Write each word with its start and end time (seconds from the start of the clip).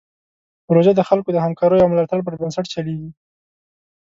پروژه 0.67 0.91
د 0.95 1.01
خلکو 1.09 1.29
د 1.33 1.37
همکاریو 1.45 1.83
او 1.83 1.91
ملاتړ 1.91 2.19
پر 2.25 2.33
بنسټ 2.41 2.65
چلیږي. 2.73 3.09